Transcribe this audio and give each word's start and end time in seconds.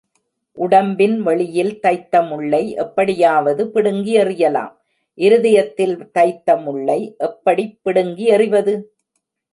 உடம்பின் 0.57 1.21
வெளியில் 1.21 1.79
தைத்த 1.79 2.21
முள்ளை 2.21 2.61
எப்படியாவது 2.75 3.71
பிடுங்கி 3.71 4.17
எறியலாம் 4.17 4.73
இருதயத்தில் 5.17 6.11
தைத்த 6.11 6.55
முள்ளை 6.57 6.99
எப்படிப் 7.17 7.79
பிடுங்கி 7.83 8.25
எறிவது? 8.29 8.75